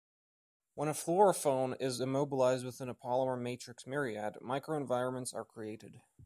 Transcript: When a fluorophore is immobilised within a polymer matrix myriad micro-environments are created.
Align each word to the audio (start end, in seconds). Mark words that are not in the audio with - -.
When 0.73 0.89
a 0.89 0.93
fluorophore 0.93 1.79
is 1.79 2.01
immobilised 2.01 2.65
within 2.65 2.89
a 2.89 2.95
polymer 2.95 3.39
matrix 3.39 3.85
myriad 3.85 4.33
micro-environments 4.41 5.31
are 5.31 5.45
created. 5.45 6.01